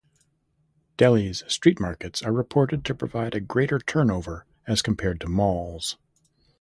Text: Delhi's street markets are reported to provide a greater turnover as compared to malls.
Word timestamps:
Delhi's 0.97 1.43
street 1.45 1.79
markets 1.79 2.23
are 2.23 2.31
reported 2.31 2.83
to 2.85 2.95
provide 2.95 3.35
a 3.35 3.39
greater 3.39 3.77
turnover 3.77 4.47
as 4.65 4.81
compared 4.81 5.21
to 5.21 5.27
malls. 5.29 5.95